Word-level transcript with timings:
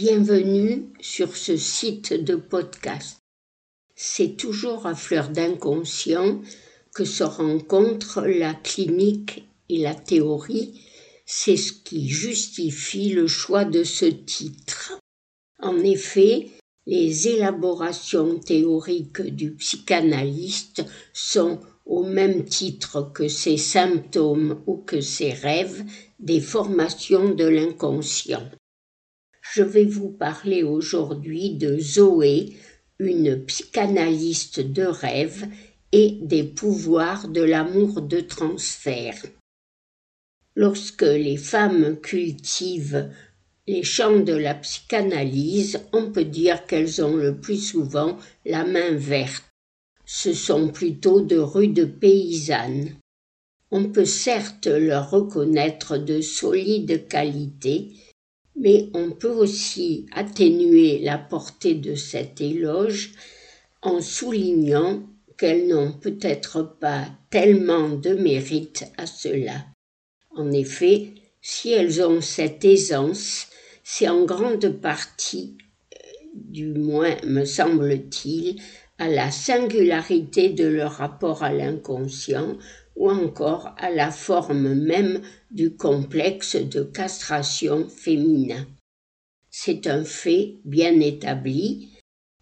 Bienvenue 0.00 0.92
sur 1.00 1.36
ce 1.36 1.56
site 1.56 2.12
de 2.12 2.36
podcast. 2.36 3.18
C'est 3.96 4.36
toujours 4.36 4.86
à 4.86 4.94
fleur 4.94 5.30
d'inconscient 5.30 6.40
que 6.94 7.04
se 7.04 7.24
rencontrent 7.24 8.22
la 8.24 8.54
clinique 8.54 9.48
et 9.68 9.78
la 9.78 9.96
théorie. 9.96 10.80
C'est 11.26 11.56
ce 11.56 11.72
qui 11.72 12.08
justifie 12.08 13.08
le 13.08 13.26
choix 13.26 13.64
de 13.64 13.82
ce 13.82 14.04
titre. 14.04 15.00
En 15.60 15.76
effet, 15.78 16.46
les 16.86 17.26
élaborations 17.26 18.38
théoriques 18.38 19.22
du 19.22 19.56
psychanalyste 19.56 20.84
sont 21.12 21.58
au 21.86 22.04
même 22.04 22.44
titre 22.44 23.10
que 23.12 23.26
ses 23.26 23.56
symptômes 23.56 24.62
ou 24.68 24.76
que 24.76 25.00
ses 25.00 25.32
rêves 25.32 25.82
des 26.20 26.40
formations 26.40 27.34
de 27.34 27.48
l'inconscient. 27.48 28.48
Je 29.54 29.62
vais 29.62 29.84
vous 29.84 30.10
parler 30.10 30.62
aujourd'hui 30.62 31.54
de 31.54 31.78
Zoé, 31.78 32.52
une 32.98 33.44
psychanalyste 33.46 34.60
de 34.60 34.82
rêve 34.82 35.46
et 35.90 36.18
des 36.20 36.44
pouvoirs 36.44 37.28
de 37.28 37.40
l'amour 37.40 38.02
de 38.02 38.20
transfert. 38.20 39.16
Lorsque 40.54 41.02
les 41.02 41.38
femmes 41.38 41.96
cultivent 42.00 43.10
les 43.66 43.82
champs 43.82 44.20
de 44.20 44.34
la 44.34 44.54
psychanalyse, 44.54 45.80
on 45.92 46.10
peut 46.10 46.24
dire 46.24 46.66
qu'elles 46.66 47.02
ont 47.02 47.16
le 47.16 47.38
plus 47.38 47.58
souvent 47.58 48.18
la 48.44 48.66
main 48.66 48.92
verte. 48.92 49.44
Ce 50.04 50.34
sont 50.34 50.68
plutôt 50.68 51.20
de 51.20 51.38
rudes 51.38 51.98
paysannes. 51.98 52.96
On 53.70 53.84
peut 53.84 54.06
certes 54.06 54.66
leur 54.66 55.10
reconnaître 55.10 55.96
de 55.96 56.20
solides 56.20 57.06
qualités, 57.08 57.92
mais 58.58 58.88
on 58.94 59.10
peut 59.10 59.30
aussi 59.30 60.06
atténuer 60.12 60.98
la 60.98 61.18
portée 61.18 61.74
de 61.74 61.94
cet 61.94 62.40
éloge 62.40 63.12
en 63.82 64.00
soulignant 64.00 65.02
qu'elles 65.36 65.68
n'ont 65.68 65.92
peut-être 65.92 66.76
pas 66.80 67.06
tellement 67.30 67.88
de 67.88 68.14
mérite 68.14 68.84
à 68.96 69.06
cela. 69.06 69.64
En 70.36 70.50
effet, 70.50 71.14
si 71.40 71.70
elles 71.70 72.02
ont 72.02 72.20
cette 72.20 72.64
aisance, 72.64 73.46
c'est 73.84 74.08
en 74.08 74.24
grande 74.24 74.68
partie, 74.68 75.56
euh, 75.94 75.98
du 76.34 76.66
moins 76.66 77.16
me 77.24 77.44
semble-t-il, 77.44 78.60
à 78.98 79.08
la 79.08 79.30
singularité 79.30 80.48
de 80.48 80.66
leur 80.66 80.92
rapport 80.92 81.44
à 81.44 81.52
l'inconscient 81.52 82.58
ou 82.98 83.10
encore 83.10 83.74
à 83.78 83.90
la 83.90 84.10
forme 84.10 84.74
même 84.74 85.22
du 85.50 85.76
complexe 85.76 86.56
de 86.56 86.82
castration 86.82 87.88
féminin. 87.88 88.66
C'est 89.50 89.86
un 89.86 90.04
fait 90.04 90.56
bien 90.64 90.98
établi. 91.00 91.90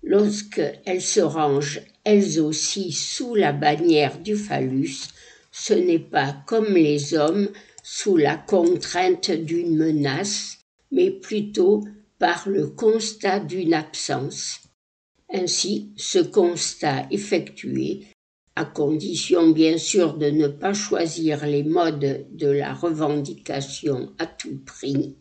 Lorsqu'elles 0.03 1.03
se 1.03 1.21
rangent 1.21 1.83
elles 2.05 2.41
aussi 2.41 2.91
sous 2.91 3.35
la 3.35 3.53
bannière 3.53 4.19
du 4.19 4.35
phallus, 4.35 5.09
ce 5.53 5.75
n'est 5.75 5.99
pas 5.99 6.37
comme 6.47 6.75
les 6.75 7.15
hommes 7.15 7.49
sous 7.83 8.17
la 8.17 8.37
contrainte 8.37 9.31
d'une 9.31 9.77
menace, 9.77 10.59
mais 10.91 11.11
plutôt 11.11 11.85
par 12.19 12.49
le 12.49 12.69
constat 12.69 13.41
d'une 13.41 13.75
absence. 13.75 14.61
Ainsi, 15.33 15.93
ce 15.97 16.21
constat 16.21 17.07
effectué, 17.11 18.07
à 18.57 18.65
condition 18.65 19.51
bien 19.51 19.77
sûr 19.77 20.15
de 20.15 20.31
ne 20.31 20.49
pas 20.49 20.73
choisir 20.73 21.47
les 21.47 21.63
modes 21.63 22.27
de 22.33 22.49
la 22.49 22.73
revendication 22.73 24.13
à 24.19 24.27
tout 24.27 24.59
prix, 24.65 25.17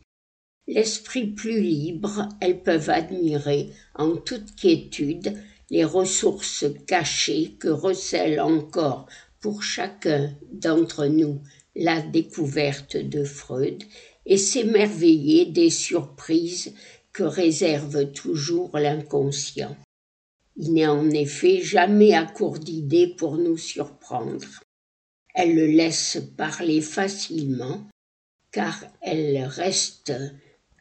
l'esprit 0.67 1.27
plus 1.27 1.59
libre, 1.61 2.29
elles 2.39 2.63
peuvent 2.63 2.89
admirer 2.89 3.69
en 3.93 4.15
toute 4.15 4.55
quiétude 4.55 5.33
les 5.69 5.83
ressources 5.83 6.65
cachées 6.87 7.55
que 7.59 7.67
recèle 7.67 8.39
encore 8.39 9.07
pour 9.41 9.63
chacun 9.63 10.33
d'entre 10.53 11.05
nous 11.05 11.41
la 11.75 12.01
découverte 12.01 12.95
de 12.95 13.23
Freud 13.25 13.83
et 14.25 14.37
s'émerveiller 14.37 15.45
des 15.45 15.69
surprises 15.69 16.73
que 17.11 17.23
réserve 17.23 18.11
toujours 18.11 18.77
l'inconscient. 18.77 19.75
Il 20.57 20.73
n'est 20.73 20.87
en 20.87 21.09
effet 21.09 21.61
jamais 21.61 22.13
à 22.13 22.25
court 22.25 22.59
d'idées 22.59 23.13
pour 23.17 23.37
nous 23.37 23.57
surprendre. 23.57 24.63
Elle 25.33 25.55
le 25.55 25.65
laisse 25.65 26.17
parler 26.37 26.79
facilement, 26.79 27.87
car 28.51 28.85
elle 29.01 29.43
reste 29.43 30.13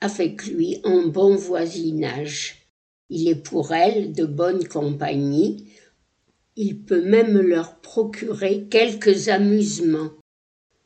avec 0.01 0.47
lui 0.47 0.81
en 0.85 1.07
bon 1.09 1.35
voisinage. 1.35 2.69
Il 3.11 3.29
est 3.29 3.43
pour 3.43 3.73
elle 3.73 4.13
de 4.13 4.25
bonne 4.25 4.67
compagnie, 4.69 5.73
il 6.57 6.85
peut 6.85 7.03
même 7.03 7.41
leur 7.41 7.81
procurer 7.81 8.67
quelques 8.71 9.29
amusements. 9.29 10.13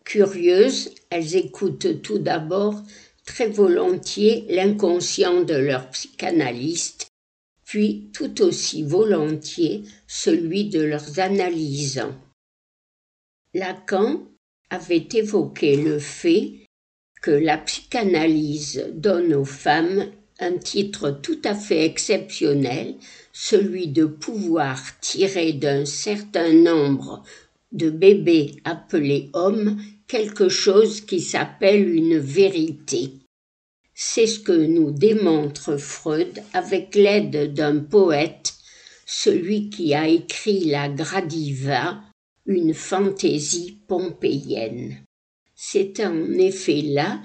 Curieuses, 0.04 0.94
elles 1.10 1.36
écoutent 1.36 2.00
tout 2.00 2.18
d'abord 2.18 2.82
très 3.26 3.48
volontiers 3.48 4.46
l'inconscient 4.48 5.42
de 5.42 5.54
leur 5.54 5.90
psychanalyste 5.90 7.07
puis 7.68 8.08
tout 8.14 8.40
aussi 8.40 8.82
volontiers 8.82 9.82
celui 10.06 10.70
de 10.70 10.80
leurs 10.80 11.20
analysants. 11.20 12.16
Lacan 13.52 14.22
avait 14.70 15.06
évoqué 15.12 15.76
le 15.76 15.98
fait 15.98 16.52
que 17.20 17.30
la 17.30 17.58
psychanalyse 17.58 18.86
donne 18.94 19.34
aux 19.34 19.44
femmes 19.44 20.06
un 20.40 20.56
titre 20.56 21.10
tout 21.10 21.40
à 21.44 21.54
fait 21.54 21.84
exceptionnel, 21.84 22.94
celui 23.34 23.88
de 23.88 24.06
pouvoir 24.06 24.80
tirer 25.00 25.52
d'un 25.52 25.84
certain 25.84 26.54
nombre 26.54 27.22
de 27.72 27.90
bébés 27.90 28.56
appelés 28.64 29.28
hommes 29.34 29.78
quelque 30.06 30.48
chose 30.48 31.02
qui 31.02 31.20
s'appelle 31.20 31.86
une 31.86 32.16
vérité. 32.16 33.17
C'est 34.00 34.28
ce 34.28 34.38
que 34.38 34.52
nous 34.52 34.92
démontre 34.92 35.76
Freud 35.76 36.40
avec 36.52 36.94
l'aide 36.94 37.52
d'un 37.52 37.80
poète, 37.80 38.54
celui 39.06 39.70
qui 39.70 39.92
a 39.92 40.06
écrit 40.06 40.66
la 40.66 40.88
Gradiva, 40.88 42.00
une 42.46 42.74
fantaisie 42.74 43.80
pompéienne. 43.88 45.02
C'est 45.56 45.98
en 45.98 46.30
effet 46.34 46.80
là 46.82 47.20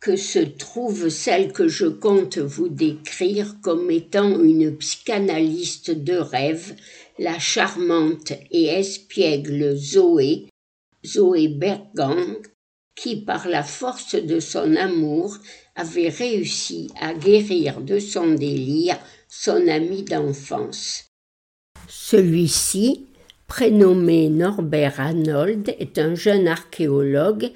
que 0.00 0.16
se 0.16 0.40
trouve 0.40 1.10
celle 1.10 1.52
que 1.52 1.68
je 1.68 1.86
compte 1.86 2.38
vous 2.38 2.68
décrire 2.68 3.54
comme 3.62 3.88
étant 3.88 4.42
une 4.42 4.76
psychanalyste 4.76 5.92
de 5.92 6.16
rêve, 6.16 6.74
la 7.20 7.38
charmante 7.38 8.32
et 8.50 8.64
espiègle 8.64 9.76
Zoé, 9.76 10.48
Zoé 11.06 11.46
Bergang, 11.46 12.42
qui 12.96 13.16
par 13.16 13.48
la 13.48 13.62
force 13.62 14.16
de 14.16 14.40
son 14.40 14.74
amour 14.74 15.38
avait 15.76 16.08
réussi 16.08 16.90
à 17.00 17.14
guérir 17.14 17.80
de 17.80 17.98
son 17.98 18.34
délire 18.34 18.98
son 19.28 19.66
ami 19.68 20.02
d'enfance. 20.02 21.10
Celui-ci, 21.88 23.06
prénommé 23.48 24.28
Norbert 24.28 25.00
Arnold, 25.00 25.74
est 25.78 25.98
un 25.98 26.14
jeune 26.14 26.48
archéologue 26.48 27.50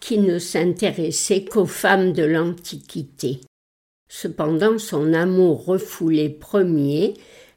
qui 0.00 0.18
ne 0.18 0.38
s'intéressait 0.38 1.44
qu'aux 1.44 1.66
femmes 1.66 2.12
de 2.12 2.24
l'Antiquité. 2.24 3.40
Cependant, 4.08 4.78
son 4.78 5.14
amour 5.14 5.64
refoulé 5.64 6.28
premier 6.28 7.14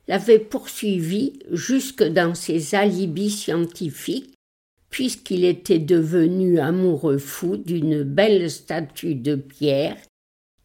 l'avait 0.08 0.40
poursuivi 0.40 1.40
jusque 1.52 2.04
dans 2.04 2.36
ses 2.36 2.76
alibis 2.76 3.32
scientifiques 3.32 4.36
puisqu'il 4.96 5.44
était 5.44 5.80
devenu 5.80 6.58
amoureux 6.60 7.18
fou 7.18 7.58
d'une 7.58 8.04
belle 8.04 8.50
statue 8.50 9.16
de 9.16 9.36
pierre 9.36 9.98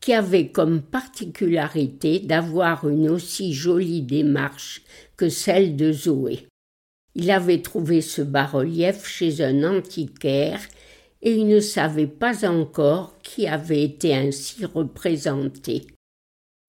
qui 0.00 0.14
avait 0.14 0.48
comme 0.48 0.82
particularité 0.82 2.20
d'avoir 2.20 2.88
une 2.88 3.10
aussi 3.10 3.52
jolie 3.52 4.02
démarche 4.02 4.82
que 5.16 5.28
celle 5.28 5.76
de 5.76 5.92
Zoé. 5.92 6.46
Il 7.14 7.30
avait 7.30 7.62
trouvé 7.62 8.00
ce 8.00 8.22
bas-relief 8.22 9.06
chez 9.06 9.42
un 9.42 9.64
antiquaire 9.64 10.60
et 11.22 11.32
il 11.32 11.48
ne 11.48 11.60
savait 11.60 12.06
pas 12.06 12.48
encore 12.48 13.18
qui 13.22 13.46
avait 13.46 13.82
été 13.82 14.14
ainsi 14.14 14.64
représenté. 14.64 15.86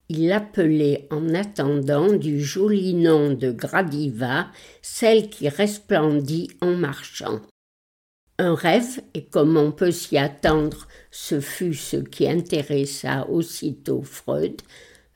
Il 0.08 0.28
l'appelait 0.28 1.06
en 1.10 1.32
attendant 1.32 2.12
du 2.12 2.42
joli 2.42 2.92
nom 2.92 3.32
de 3.32 3.50
Gradiva 3.50 4.48
celle 4.82 5.30
qui 5.30 5.48
resplendit 5.48 6.50
en 6.60 6.74
marchant. 6.74 7.40
Un 8.42 8.56
rêve, 8.56 9.00
et 9.14 9.22
comme 9.22 9.56
on 9.56 9.70
peut 9.70 9.92
s'y 9.92 10.18
attendre, 10.18 10.88
ce 11.12 11.38
fut 11.38 11.74
ce 11.74 11.98
qui 11.98 12.26
intéressa 12.26 13.28
aussitôt 13.30 14.02
Freud, 14.02 14.60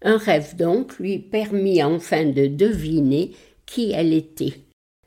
un 0.00 0.16
rêve 0.16 0.54
donc 0.54 1.00
lui 1.00 1.18
permit 1.18 1.82
enfin 1.82 2.24
de 2.24 2.46
deviner 2.46 3.32
qui 3.66 3.90
elle 3.90 4.12
était. 4.12 4.60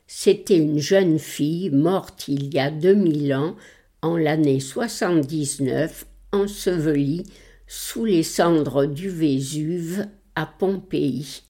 C'était 0.06 0.58
une 0.58 0.80
jeune 0.80 1.18
fille 1.18 1.70
morte 1.70 2.28
il 2.28 2.52
y 2.52 2.58
a 2.58 2.70
deux 2.70 2.94
mille 2.94 3.32
ans, 3.32 3.56
en 4.02 4.18
l'année 4.18 4.60
soixante-dix-neuf, 4.60 6.04
ensevelie 6.30 7.24
sous 7.66 8.04
les 8.04 8.22
cendres 8.22 8.84
du 8.84 9.08
Vésuve 9.08 10.08
à 10.34 10.44
Pompéi. 10.44 11.44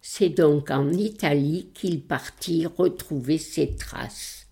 C'est 0.00 0.30
donc 0.30 0.70
en 0.70 0.90
Italie 0.90 1.68
qu'il 1.74 2.00
partit 2.00 2.64
retrouver 2.64 3.36
ses 3.36 3.76
traces. 3.76 4.43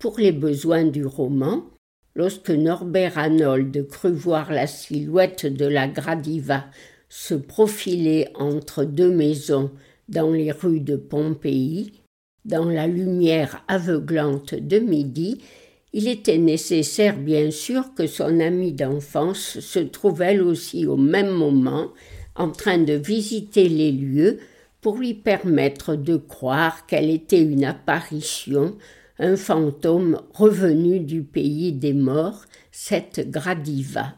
Pour 0.00 0.18
les 0.18 0.32
besoins 0.32 0.86
du 0.86 1.04
roman, 1.04 1.62
lorsque 2.14 2.48
Norbert 2.48 3.18
Arnold 3.18 3.86
crut 3.86 4.14
voir 4.14 4.50
la 4.50 4.66
silhouette 4.66 5.44
de 5.44 5.66
la 5.66 5.88
Gradiva 5.88 6.64
se 7.10 7.34
profiler 7.34 8.28
entre 8.34 8.84
deux 8.84 9.10
maisons 9.10 9.70
dans 10.08 10.30
les 10.30 10.52
rues 10.52 10.80
de 10.80 10.96
Pompéi, 10.96 11.92
dans 12.46 12.64
la 12.64 12.86
lumière 12.86 13.62
aveuglante 13.68 14.54
de 14.54 14.78
midi, 14.78 15.42
il 15.92 16.08
était 16.08 16.38
nécessaire 16.38 17.18
bien 17.18 17.50
sûr 17.50 17.92
que 17.94 18.06
son 18.06 18.40
amie 18.40 18.72
d'enfance 18.72 19.60
se 19.60 19.80
trouve 19.80 20.22
elle 20.22 20.40
aussi 20.40 20.86
au 20.86 20.96
même 20.96 21.30
moment 21.30 21.88
en 22.36 22.50
train 22.50 22.78
de 22.78 22.94
visiter 22.94 23.68
les 23.68 23.92
lieux 23.92 24.38
pour 24.80 24.96
lui 24.96 25.12
permettre 25.12 25.94
de 25.94 26.16
croire 26.16 26.86
qu'elle 26.86 27.10
était 27.10 27.42
une 27.42 27.66
apparition, 27.66 28.78
un 29.20 29.36
fantôme 29.36 30.20
revenu 30.32 30.98
du 30.98 31.22
pays 31.22 31.72
des 31.72 31.92
morts, 31.92 32.44
cette 32.72 33.30
Gradiva. 33.30 34.14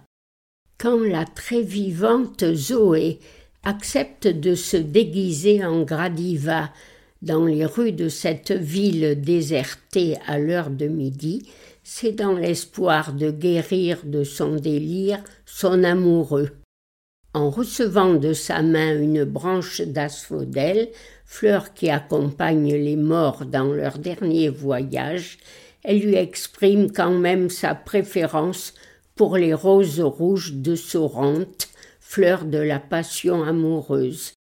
Quand 0.78 1.00
la 1.00 1.24
très 1.24 1.62
vivante 1.62 2.44
Zoé 2.54 3.18
accepte 3.64 4.28
de 4.28 4.54
se 4.54 4.76
déguiser 4.76 5.64
en 5.64 5.82
Gradiva 5.82 6.70
dans 7.20 7.44
les 7.44 7.66
rues 7.66 7.92
de 7.92 8.08
cette 8.08 8.52
ville 8.52 9.20
désertée 9.20 10.16
à 10.26 10.38
l'heure 10.38 10.70
de 10.70 10.86
midi, 10.86 11.48
c'est 11.82 12.12
dans 12.12 12.34
l'espoir 12.34 13.12
de 13.12 13.30
guérir 13.30 13.98
de 14.04 14.22
son 14.22 14.54
délire 14.54 15.22
son 15.46 15.82
amoureux. 15.82 16.50
En 17.34 17.50
recevant 17.50 18.14
de 18.14 18.34
sa 18.34 18.62
main 18.62 19.00
une 19.00 19.24
branche 19.24 19.80
d'asphodèle, 19.80 20.90
fleur 21.32 21.72
qui 21.72 21.88
accompagne 21.88 22.74
les 22.74 22.94
morts 22.94 23.46
dans 23.46 23.72
leur 23.72 23.98
dernier 23.98 24.50
voyage, 24.50 25.38
elle 25.82 26.00
lui 26.00 26.14
exprime 26.14 26.92
quand 26.92 27.14
même 27.14 27.48
sa 27.48 27.74
préférence 27.74 28.74
pour 29.16 29.38
les 29.38 29.54
roses 29.54 30.02
rouges 30.02 30.52
de 30.52 30.74
Sorrente, 30.74 31.70
fleur 32.00 32.44
de 32.44 32.58
la 32.58 32.78
passion 32.78 33.42
amoureuse. 33.42 34.34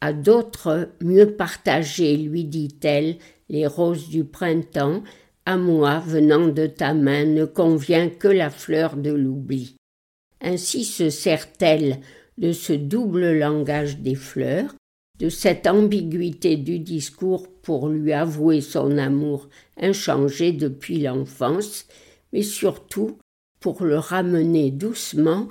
À 0.00 0.12
d'autres 0.12 0.90
mieux 1.00 1.32
partagées, 1.32 2.16
lui 2.16 2.44
dit-elle, 2.44 3.16
les 3.48 3.66
roses 3.66 4.08
du 4.08 4.22
printemps, 4.22 5.02
à 5.44 5.56
moi 5.56 5.98
venant 6.06 6.46
de 6.46 6.68
ta 6.68 6.94
main 6.94 7.24
ne 7.24 7.44
convient 7.44 8.08
que 8.08 8.28
la 8.28 8.50
fleur 8.50 8.96
de 8.96 9.10
l'oubli. 9.10 9.74
Ainsi 10.40 10.84
se 10.84 11.10
sert-elle 11.10 11.98
de 12.38 12.52
ce 12.52 12.72
double 12.72 13.36
langage 13.36 13.98
des 13.98 14.14
fleurs, 14.14 14.72
cette 15.28 15.66
ambiguïté 15.66 16.56
du 16.56 16.78
discours 16.78 17.48
pour 17.62 17.88
lui 17.88 18.12
avouer 18.12 18.60
son 18.60 18.98
amour 18.98 19.48
inchangé 19.80 20.52
depuis 20.52 20.98
l'enfance, 21.00 21.86
mais 22.32 22.42
surtout 22.42 23.18
pour 23.60 23.84
le 23.84 23.98
ramener 23.98 24.70
doucement 24.70 25.48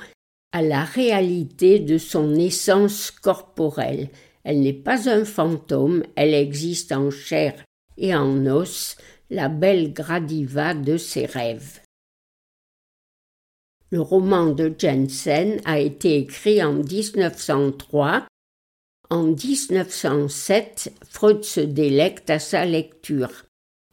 à 0.51 0.61
la 0.61 0.83
réalité 0.83 1.79
de 1.79 1.97
son 1.97 2.35
essence 2.35 3.11
corporelle, 3.11 4.09
elle 4.43 4.61
n'est 4.61 4.73
pas 4.73 5.09
un 5.09 5.23
fantôme, 5.23 6.03
elle 6.15 6.33
existe 6.33 6.91
en 6.91 7.09
chair 7.09 7.63
et 7.97 8.13
en 8.15 8.45
os, 8.47 8.97
la 9.29 9.47
belle 9.47 9.93
Gradiva 9.93 10.73
de 10.73 10.97
ses 10.97 11.25
rêves. 11.25 11.79
Le 13.91 14.01
roman 14.01 14.47
de 14.47 14.73
Jensen 14.77 15.59
a 15.65 15.79
été 15.79 16.17
écrit 16.17 16.63
en 16.63 16.73
1903. 16.73 18.25
En 19.11 19.23
1907, 19.23 20.93
Freud 21.03 21.43
se 21.43 21.59
délecte 21.59 22.29
à 22.29 22.39
sa 22.39 22.63
lecture. 22.63 23.43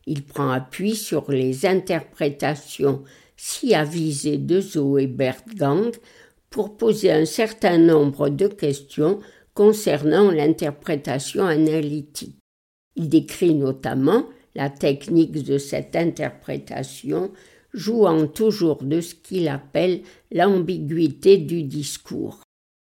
Il 0.07 0.23
prend 0.23 0.49
appui 0.49 0.95
sur 0.95 1.33
les 1.33 1.67
interprétations 1.67 3.03
si 3.37 3.75
avisées 3.75 4.39
de 4.39 4.61
Zoé 4.61 5.09
Bertgang 5.09 5.91
pour 6.51 6.77
poser 6.77 7.11
un 7.11 7.25
certain 7.25 7.79
nombre 7.79 8.29
de 8.29 8.47
questions 8.47 9.19
concernant 9.55 10.31
l'interprétation 10.31 11.45
analytique. 11.45 12.39
Il 12.95 13.09
décrit 13.09 13.55
notamment 13.55 14.25
la 14.55 14.71
technique 14.71 15.43
de 15.43 15.59
cette 15.59 15.97
interprétation, 15.97 17.33
jouant 17.75 18.29
toujours 18.29 18.85
de 18.85 19.01
ce 19.01 19.17
qu'il 19.17 19.49
appelle 19.49 20.03
l'ambiguïté 20.31 21.39
du 21.39 21.65
discours. 21.65 22.39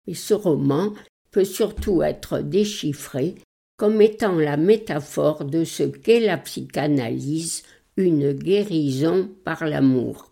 Et 0.06 0.16
ce 0.16 0.34
roman 0.34 0.92
peut 1.32 1.46
surtout 1.46 2.02
être 2.02 2.40
déchiffré 2.40 3.36
comme 3.78 4.02
étant 4.02 4.36
la 4.36 4.58
métaphore 4.58 5.46
de 5.46 5.64
ce 5.64 5.84
qu'est 5.84 6.20
la 6.20 6.38
psychanalyse, 6.38 7.64
une 7.96 8.34
guérison 8.34 9.30
par 9.46 9.66
l'amour. 9.66 10.30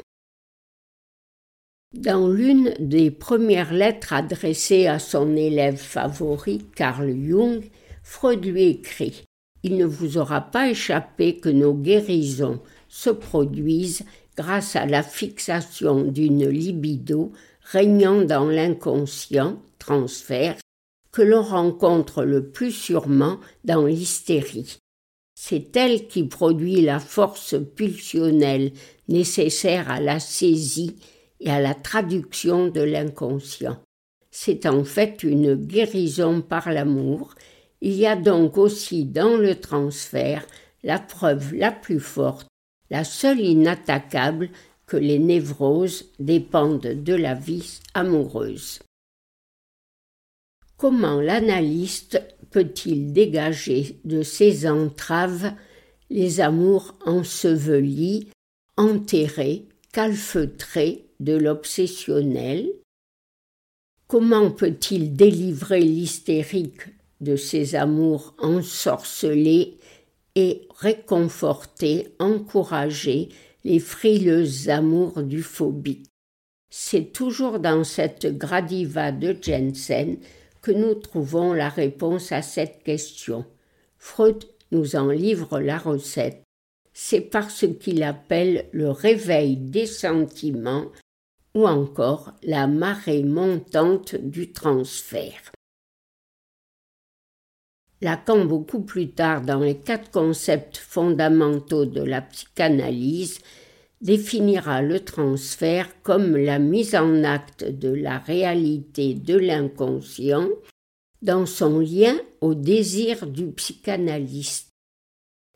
Dans 1.93 2.27
l'une 2.27 2.73
des 2.79 3.09
premières 3.09 3.73
lettres 3.73 4.11
adressées 4.11 4.87
à 4.87 4.99
son 4.99 5.37
élève 5.37 5.77
favori, 5.77 6.65
Carl 6.75 7.09
Jung, 7.09 7.63
Freud 8.03 8.43
lui 8.43 8.63
écrit 8.63 9.23
Il 9.63 9.77
ne 9.77 9.85
vous 9.85 10.17
aura 10.17 10.41
pas 10.41 10.69
échappé 10.69 11.37
que 11.37 11.49
nos 11.49 11.73
guérisons 11.73 12.59
se 12.89 13.09
produisent 13.09 14.03
grâce 14.35 14.75
à 14.75 14.85
la 14.85 15.03
fixation 15.03 16.03
d'une 16.03 16.49
libido 16.49 17.31
régnant 17.61 18.21
dans 18.21 18.45
l'inconscient, 18.45 19.57
transfert, 19.79 20.57
que 21.17 21.23
l'on 21.23 21.41
rencontre 21.41 22.23
le 22.23 22.51
plus 22.51 22.71
sûrement 22.71 23.39
dans 23.63 23.87
l'hystérie. 23.87 24.77
C'est 25.33 25.75
elle 25.75 26.07
qui 26.07 26.25
produit 26.25 26.81
la 26.81 26.99
force 26.99 27.55
pulsionnelle 27.75 28.71
nécessaire 29.07 29.89
à 29.89 29.99
la 29.99 30.19
saisie 30.19 30.95
et 31.39 31.49
à 31.49 31.59
la 31.59 31.73
traduction 31.73 32.67
de 32.67 32.81
l'inconscient. 32.81 33.79
C'est 34.29 34.67
en 34.67 34.83
fait 34.83 35.23
une 35.23 35.55
guérison 35.55 36.41
par 36.41 36.71
l'amour. 36.71 37.33
Il 37.81 37.93
y 37.93 38.05
a 38.05 38.15
donc 38.15 38.59
aussi 38.59 39.03
dans 39.03 39.37
le 39.37 39.55
transfert 39.55 40.45
la 40.83 40.99
preuve 40.99 41.55
la 41.55 41.71
plus 41.71 41.99
forte, 41.99 42.45
la 42.91 43.03
seule 43.03 43.39
inattaquable, 43.39 44.51
que 44.85 44.97
les 44.97 45.17
névroses 45.17 46.11
dépendent 46.19 46.93
de 47.03 47.15
la 47.15 47.33
vie 47.33 47.79
amoureuse. 47.95 48.81
Comment 50.77 51.19
l'analyste 51.19 52.21
peut-il 52.51 53.11
dégager 53.11 53.99
de 54.05 54.21
ses 54.21 54.69
entraves 54.69 55.51
les 56.11 56.39
amours 56.39 56.93
ensevelis, 57.03 58.29
enterrés, 58.77 59.65
calfeutrés 59.91 61.07
de 61.19 61.35
l'obsessionnel? 61.35 62.69
Comment 64.07 64.51
peut-il 64.51 65.15
délivrer 65.15 65.81
l'hystérique 65.81 66.83
de 67.21 67.35
ses 67.35 67.73
amours 67.73 68.35
ensorcelés 68.37 69.79
et 70.35 70.67
réconforter, 70.75 72.09
encourager 72.19 73.29
les 73.63 73.79
frileuses 73.79 74.69
amours 74.69 75.23
du 75.23 75.41
phobie 75.41 76.03
C'est 76.69 77.11
toujours 77.11 77.59
dans 77.59 77.83
cette 77.83 78.37
gradiva 78.37 79.11
de 79.11 79.35
Jensen 79.41 80.19
que 80.61 80.71
nous 80.71 80.95
trouvons 80.95 81.53
la 81.53 81.69
réponse 81.69 82.31
à 82.31 82.41
cette 82.41 82.83
question. 82.83 83.45
Freud 83.97 84.43
nous 84.71 84.95
en 84.95 85.09
livre 85.09 85.59
la 85.59 85.77
recette. 85.77 86.43
C'est 86.93 87.21
par 87.21 87.51
ce 87.51 87.65
qu'il 87.65 88.03
appelle 88.03 88.67
le 88.71 88.89
réveil 88.89 89.55
des 89.55 89.85
sentiments 89.85 90.87
ou 91.53 91.67
encore 91.67 92.33
la 92.43 92.67
marée 92.67 93.23
montante 93.23 94.15
du 94.15 94.51
transfert. 94.51 95.51
Lacan, 98.01 98.45
beaucoup 98.45 98.81
plus 98.81 99.11
tard, 99.11 99.41
dans 99.41 99.59
les 99.59 99.77
quatre 99.77 100.11
concepts 100.11 100.77
fondamentaux 100.77 101.85
de 101.85 102.03
la 102.03 102.21
psychanalyse, 102.21 103.39
définira 104.01 104.81
le 104.81 104.99
transfert 104.99 106.01
comme 106.03 106.35
la 106.35 106.59
mise 106.59 106.95
en 106.95 107.23
acte 107.23 107.63
de 107.63 107.89
la 107.89 108.19
réalité 108.19 109.13
de 109.13 109.35
l'inconscient 109.35 110.49
dans 111.21 111.45
son 111.45 111.79
lien 111.79 112.15
au 112.41 112.53
désir 112.53 113.25
du 113.25 113.47
psychanalyste. 113.51 114.69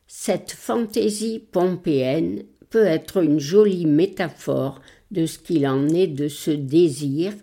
Cette 0.08 0.52
fantaisie 0.52 1.40
pompéenne 1.40 2.44
peut 2.70 2.86
être 2.86 3.22
une 3.24 3.40
jolie 3.40 3.86
métaphore 3.86 4.82
de 5.12 5.26
ce 5.26 5.38
qu'il 5.38 5.68
en 5.68 5.88
est 5.90 6.08
de 6.08 6.28
ce 6.28 6.52
désir 6.52 7.34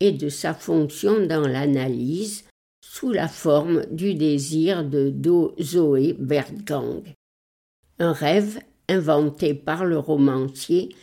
et 0.00 0.12
de 0.12 0.28
sa 0.28 0.54
fonction 0.54 1.26
dans 1.26 1.46
l'analyse 1.46 2.44
sous 2.84 3.12
la 3.12 3.28
forme 3.28 3.86
du 3.86 4.14
désir 4.14 4.84
de 4.84 5.10
Do 5.10 5.54
Zoé 5.60 6.14
Bertgang. 6.18 7.02
Un 7.98 8.12
rêve 8.12 8.60
inventé 8.88 9.54
par 9.54 9.84
le 9.84 9.98
romancier 9.98 10.94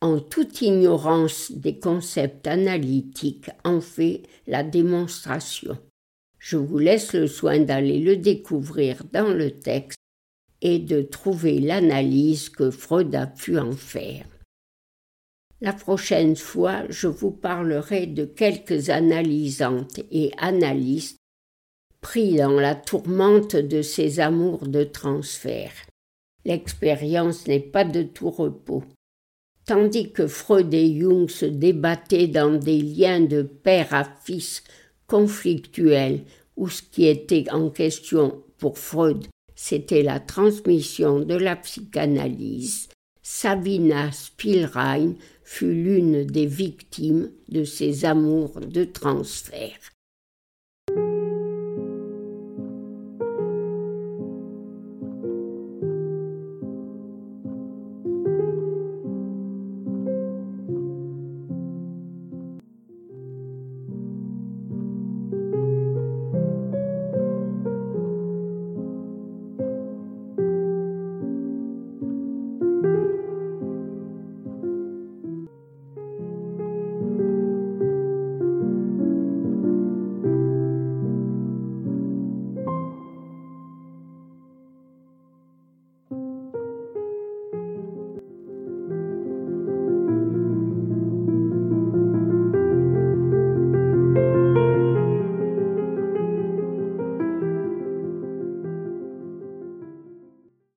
en 0.00 0.20
toute 0.20 0.60
ignorance 0.60 1.50
des 1.52 1.78
concepts 1.78 2.46
analytiques, 2.46 3.50
en 3.64 3.80
fait 3.80 4.22
la 4.46 4.62
démonstration. 4.62 5.78
Je 6.38 6.58
vous 6.58 6.78
laisse 6.78 7.14
le 7.14 7.26
soin 7.26 7.60
d'aller 7.60 8.00
le 8.00 8.16
découvrir 8.16 9.02
dans 9.12 9.32
le 9.32 9.50
texte 9.50 9.98
et 10.60 10.78
de 10.78 11.00
trouver 11.00 11.58
l'analyse 11.58 12.50
que 12.50 12.70
Freud 12.70 13.14
a 13.14 13.26
pu 13.26 13.58
en 13.58 13.72
faire. 13.72 14.26
La 15.62 15.72
prochaine 15.72 16.36
fois, 16.36 16.82
je 16.90 17.06
vous 17.06 17.30
parlerai 17.30 18.06
de 18.06 18.26
quelques 18.26 18.90
analysantes 18.90 20.00
et 20.10 20.32
analystes 20.36 21.16
pris 22.02 22.36
dans 22.36 22.60
la 22.60 22.74
tourmente 22.74 23.56
de 23.56 23.80
ces 23.80 24.20
amours 24.20 24.68
de 24.68 24.84
transfert. 24.84 25.72
L'expérience 26.44 27.46
n'est 27.46 27.60
pas 27.60 27.84
de 27.84 28.02
tout 28.02 28.30
repos. 28.30 28.84
Tandis 29.66 30.12
que 30.12 30.26
Freud 30.26 30.72
et 30.74 30.98
Jung 31.00 31.28
se 31.28 31.46
débattaient 31.46 32.28
dans 32.28 32.58
des 32.58 32.82
liens 32.82 33.20
de 33.20 33.42
père 33.42 33.94
à 33.94 34.04
fils 34.04 34.62
conflictuels, 35.06 36.24
où 36.56 36.68
ce 36.68 36.82
qui 36.82 37.06
était 37.06 37.50
en 37.50 37.70
question 37.70 38.42
pour 38.58 38.78
Freud, 38.78 39.26
c'était 39.54 40.02
la 40.02 40.20
transmission 40.20 41.20
de 41.20 41.34
la 41.34 41.56
psychanalyse, 41.56 42.88
Sabina 43.26 44.12
Spielrein 44.12 45.14
fut 45.44 45.72
l'une 45.72 46.26
des 46.26 46.44
victimes 46.44 47.30
de 47.48 47.64
ces 47.64 48.04
amours 48.04 48.60
de 48.60 48.84
transfert. 48.84 49.93